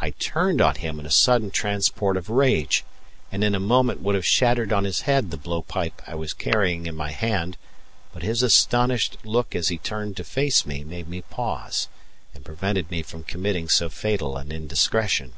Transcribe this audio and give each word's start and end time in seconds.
I 0.00 0.12
turned 0.12 0.62
on 0.62 0.76
him 0.76 0.98
in 0.98 1.04
a 1.04 1.10
sudden 1.10 1.50
transport 1.50 2.16
of 2.16 2.30
rage, 2.30 2.86
and 3.30 3.44
in 3.44 3.54
a 3.54 3.60
moment 3.60 4.00
would 4.00 4.14
have 4.14 4.24
shattered 4.24 4.72
on 4.72 4.84
his 4.84 5.02
head 5.02 5.30
the 5.30 5.36
blow 5.36 5.60
pipe 5.60 6.00
I 6.06 6.14
was 6.14 6.32
carrying 6.32 6.86
in 6.86 6.94
my 6.96 7.10
hand, 7.10 7.58
but 8.14 8.22
his 8.22 8.42
astonished 8.42 9.18
look 9.26 9.54
as 9.54 9.68
he 9.68 9.76
turned 9.76 10.16
to 10.16 10.24
face 10.24 10.64
me 10.64 10.84
made 10.84 11.06
me 11.08 11.20
pause 11.20 11.88
and 12.34 12.46
prevented 12.46 12.90
me 12.90 13.02
from 13.02 13.24
committing 13.24 13.68
so 13.68 13.90
fatal 13.90 14.38
an 14.38 14.52
indiscretion. 14.52 15.34